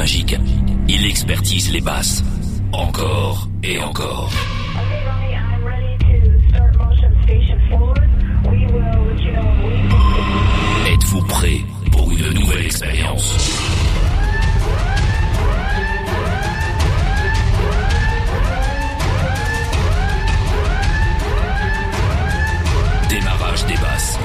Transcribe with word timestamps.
magique. 0.00 0.34
Il 0.88 1.04
expertise 1.04 1.70
les 1.72 1.82
basses, 1.82 2.24
encore 2.72 3.48
et 3.62 3.78
encore. 3.82 4.30
Êtes-vous 10.86 11.22
prêt 11.26 11.60
pour 11.92 12.10
une 12.12 12.30
nouvelle 12.32 12.64
expérience? 12.64 13.28
Démarrage 23.10 23.66
des 23.66 23.74
basses. 23.74 24.18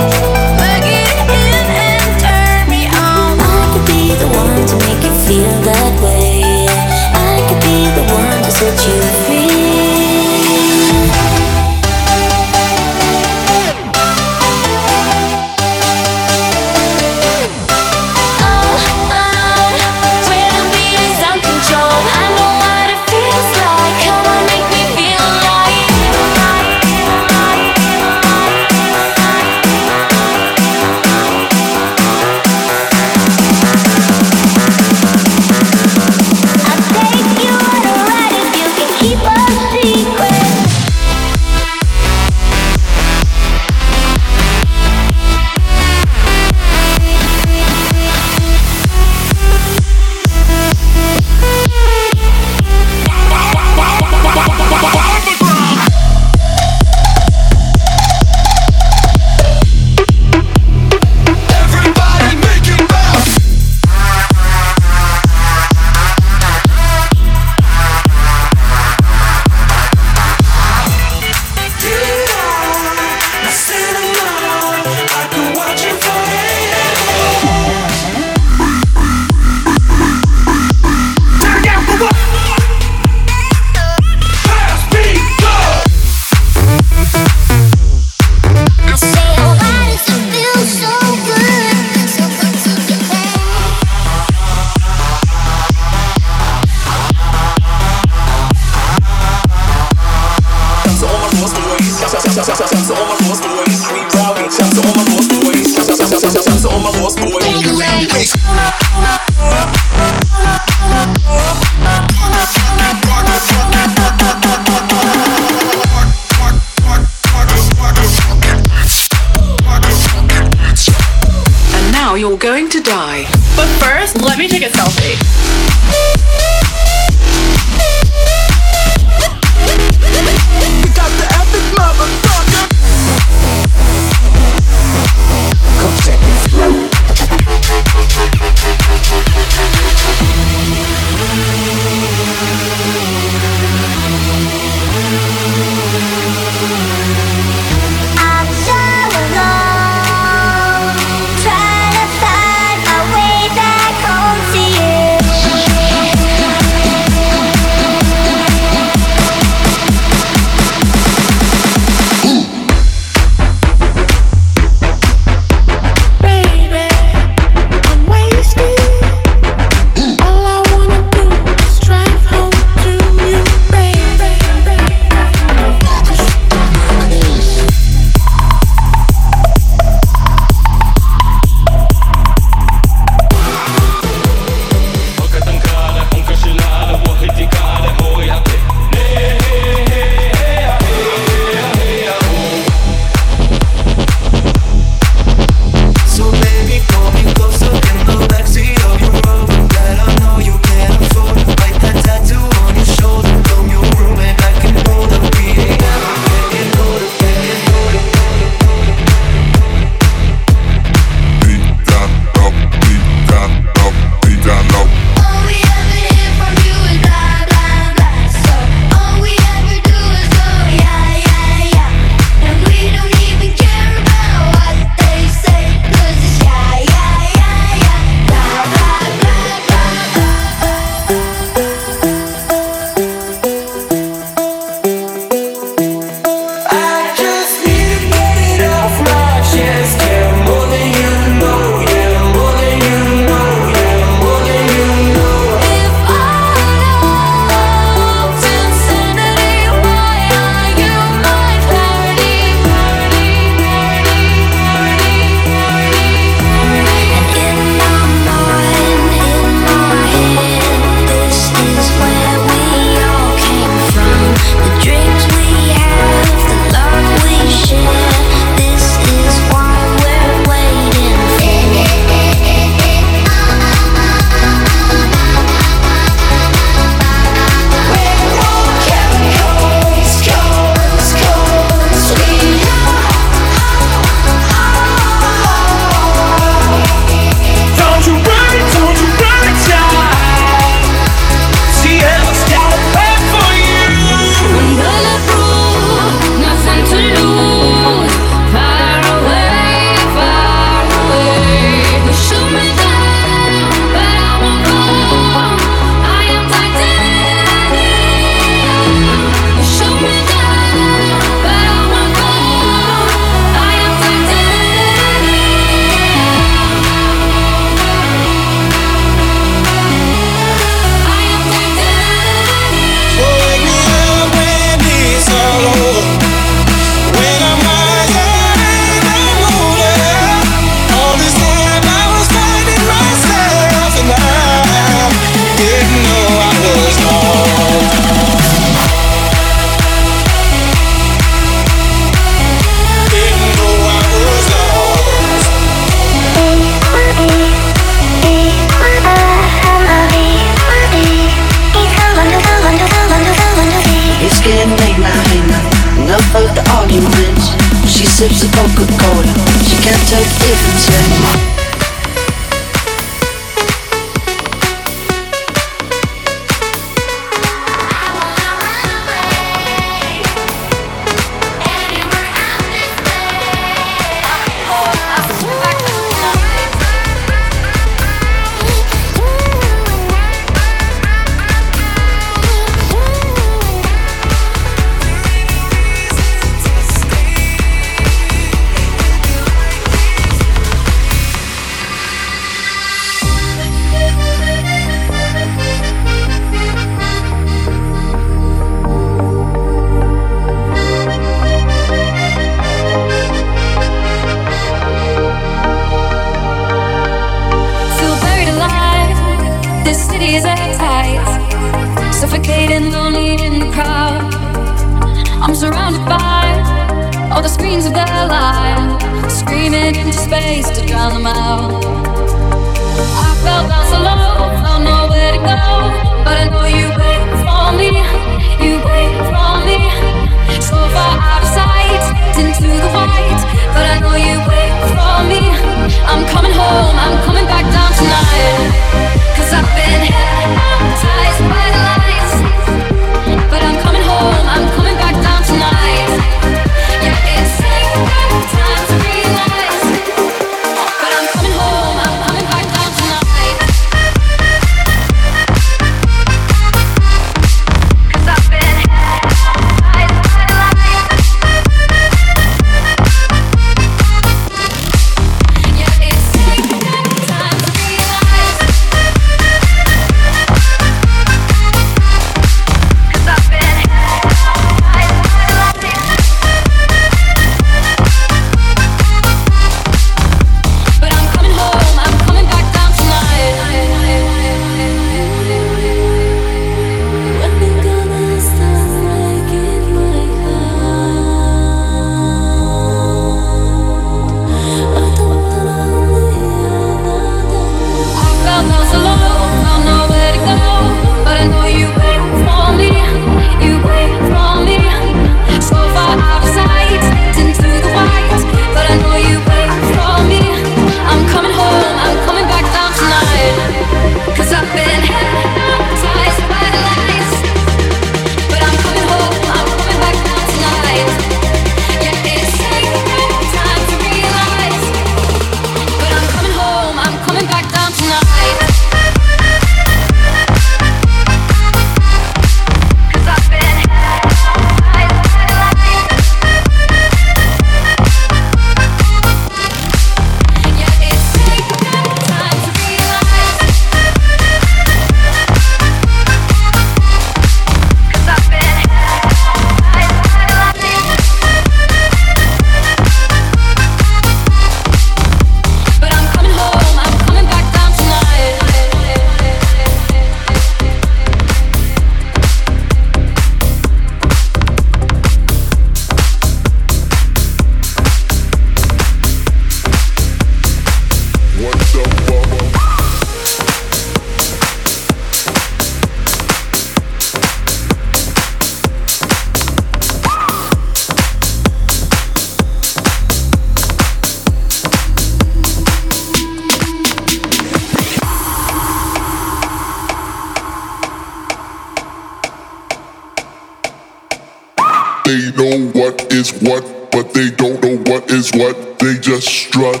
They 595.24 595.52
know 595.52 595.88
what 595.92 596.32
is 596.32 596.50
what, 596.62 597.12
but 597.12 597.32
they 597.32 597.50
don't 597.50 597.80
know 597.82 597.96
what 598.10 598.30
is 598.30 598.50
what. 598.54 598.98
They 598.98 599.14
just 599.18 599.46
strut. 599.46 600.00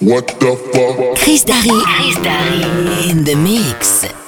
What 0.00 0.26
the 0.40 0.56
fuck? 0.72 1.18
Chris 1.18 1.44
Darry. 1.44 1.68
Chris 1.68 2.16
Darry. 2.22 3.10
In 3.10 3.24
the 3.24 3.34
mix. 3.36 4.25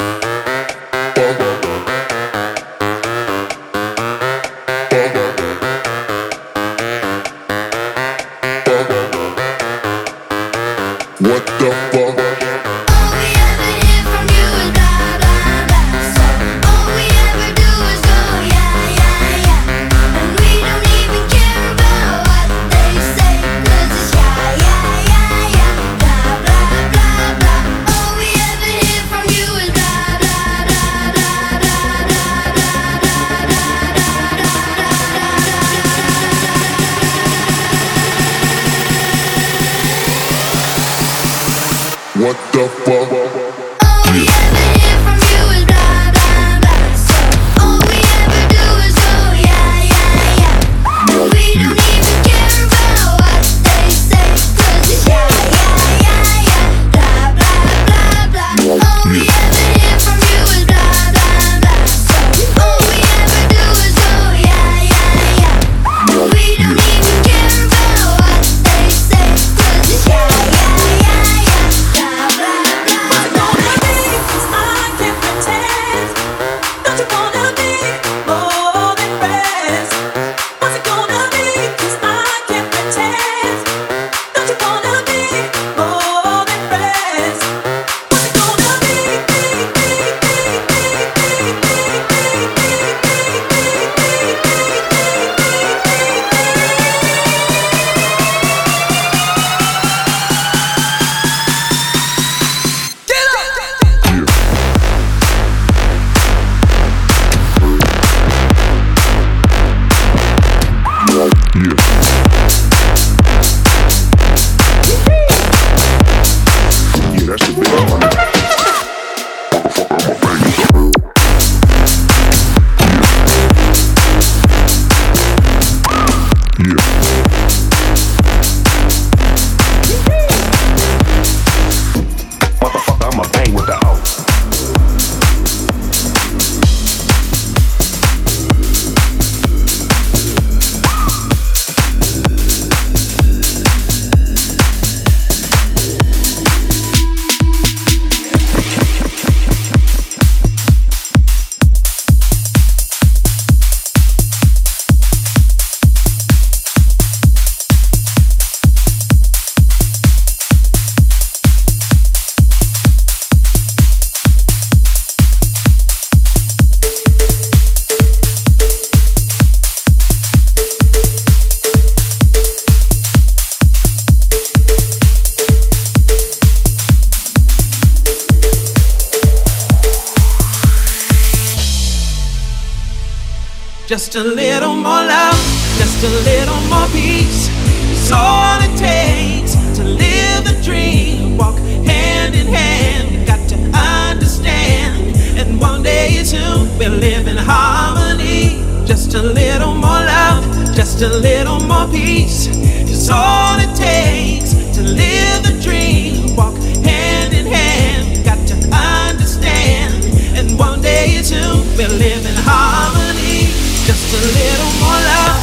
Just 200.98 201.14
a 201.14 201.18
little 201.18 201.60
more 201.60 201.86
peace 201.86 202.48
is 202.48 203.08
all 203.08 203.56
it 203.60 203.72
takes 203.76 204.50
to 204.74 204.82
live 204.82 205.44
the 205.44 205.56
dream. 205.62 206.34
Walk 206.34 206.56
hand 206.84 207.32
in 207.32 207.46
hand, 207.46 208.24
got 208.24 208.44
to 208.48 208.54
understand. 208.74 210.04
And 210.36 210.58
one 210.58 210.82
day 210.82 211.10
it's 211.10 211.30
we'll 211.30 211.88
live 211.88 212.26
in 212.26 212.34
harmony. 212.38 213.46
Just 213.86 214.12
a 214.12 214.20
little 214.38 214.72
more 214.82 214.98
love. 215.06 215.38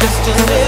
Just 0.00 0.26
a 0.26 0.52
little. 0.52 0.67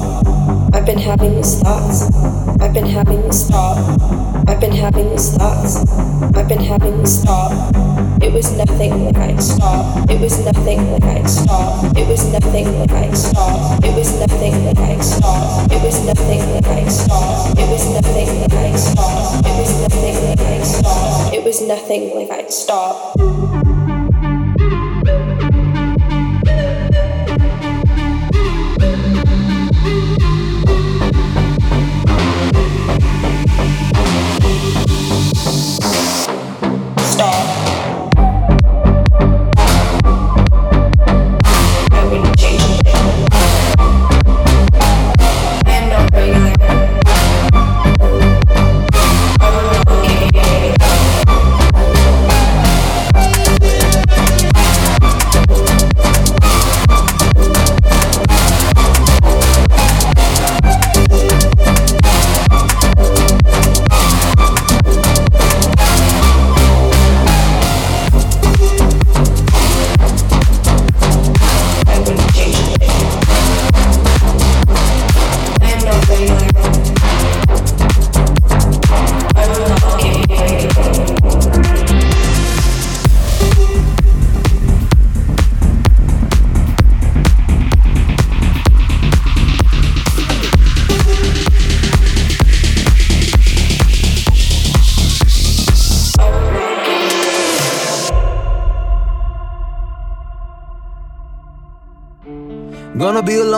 thoughts. 0.00 0.74
I've 0.74 0.86
been 0.86 0.98
having 0.98 1.34
these 1.36 1.60
thoughts. 1.60 2.10
I've 2.60 2.74
been 2.74 2.86
having 2.86 3.22
these 3.22 3.46
thoughts. 3.48 4.02
I've 4.48 4.60
been 4.60 4.72
having 4.72 5.10
these 5.10 5.36
thoughts. 5.36 5.90
I've 6.36 6.48
been 6.48 6.62
having 6.62 6.98
these 6.98 7.24
thoughts. 7.24 7.54
It 8.22 8.32
was 8.32 8.56
nothing 8.56 9.04
like 9.04 9.16
I 9.16 9.36
stopped. 9.36 10.10
It 10.10 10.20
was 10.20 10.44
nothing 10.44 10.92
like 10.92 11.04
I 11.04 11.22
stopped. 11.26 11.96
It 11.96 12.08
was 12.08 12.32
nothing 12.32 12.78
like 12.78 12.90
I 12.90 13.12
stopped. 13.12 13.84
It 13.84 13.94
was 13.94 14.18
nothing 14.18 14.64
like 14.66 14.78
I 14.78 15.00
stopped. 15.00 15.72
It 15.72 15.82
was 15.82 16.06
nothing 16.06 16.54
like 16.54 16.66
I 16.66 16.88
stopped. 16.88 17.58
It 17.58 17.68
was 17.70 17.84
nothing 17.94 18.40
like 18.40 18.54
I 18.54 18.76
stopped. 18.76 19.46
It 19.46 19.56
was 19.58 19.80
nothing 19.80 20.16
like 20.28 20.40
I 20.40 20.62
stopped. 20.62 21.34
It 21.34 21.44
was 21.44 21.60
nothing 21.62 22.14
like 22.14 22.30
I 22.30 22.46
stopped. 22.48 23.23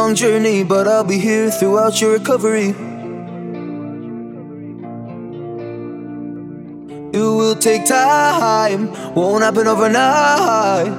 Long 0.07 0.15
journey, 0.15 0.63
but 0.63 0.87
I'll 0.87 1.03
be 1.03 1.19
here 1.19 1.51
throughout 1.51 2.01
your 2.01 2.13
recovery. 2.13 2.69
It 7.13 7.27
will 7.39 7.57
take 7.57 7.85
time, 7.87 8.93
won't 9.15 9.43
happen 9.43 9.67
overnight. 9.67 10.93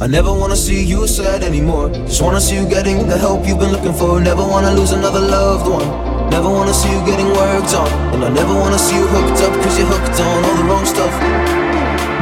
I 0.00 0.06
never 0.06 0.32
wanna 0.32 0.56
see 0.56 0.84
you 0.84 1.06
sad 1.06 1.42
anymore. 1.42 1.88
Just 1.88 2.20
wanna 2.20 2.40
see 2.40 2.56
you 2.56 2.68
getting 2.68 3.08
the 3.08 3.16
help 3.16 3.46
you've 3.46 3.58
been 3.58 3.72
looking 3.72 3.94
for. 3.94 4.20
Never 4.20 4.44
wanna 4.46 4.72
lose 4.72 4.92
another 4.92 5.20
loved 5.20 5.68
one. 5.78 5.88
Never 6.28 6.50
wanna 6.50 6.74
see 6.74 6.90
you 6.94 7.00
getting 7.06 7.30
worked 7.42 7.74
on. 7.74 7.88
And 8.12 8.24
I 8.28 8.28
never 8.40 8.54
wanna 8.54 8.78
see 8.78 8.96
you 8.96 9.06
hooked 9.14 9.40
up, 9.46 9.54
cause 9.62 9.78
you're 9.78 9.88
hooked 9.88 10.20
on 10.20 10.44
all 10.44 10.56
the 10.60 10.64
wrong 10.70 10.84
stuff. 10.84 11.14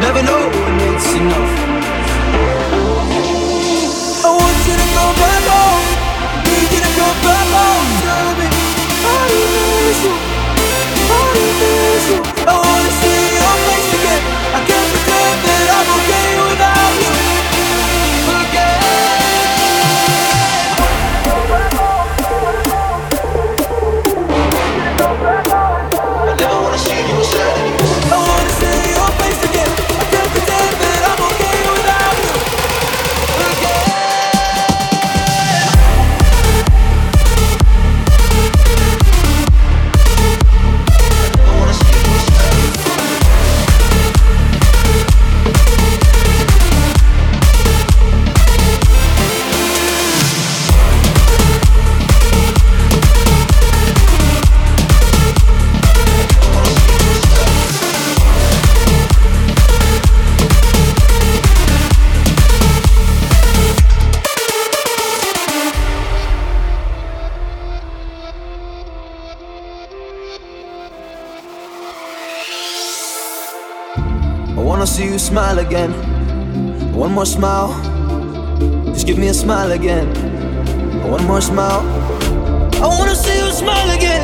Never 0.07 0.23
know 0.23 0.43
when 0.55 0.95
it's 0.95 1.13
enough. 1.15 1.66
isso, 9.97 10.11
por 11.07 11.37
isso 11.37 12.66
again. 75.67 75.93
One 76.95 77.13
more 77.13 77.27
smile. 77.27 77.71
Just 78.87 79.07
give 79.07 79.19
me 79.19 79.29
a 79.29 79.35
smile 79.35 79.73
again. 79.73 80.07
One 81.11 81.25
more 81.25 81.41
smile. 81.41 81.83
I 82.83 82.87
wanna 82.87 83.17
see 83.17 83.37
you 83.39 83.51
smile 83.53 83.91
again. 83.91 84.16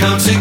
Come 0.00 0.18
together 0.18 0.39